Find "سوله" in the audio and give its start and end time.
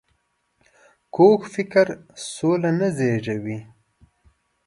2.33-2.71